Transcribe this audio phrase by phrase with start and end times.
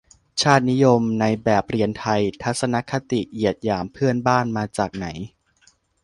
[0.41, 5.07] "ชาตินิยมในแบบเรียนไทย" ทัศนคติเหยียดหยามเพื่อนบ้าน มาจากไหน?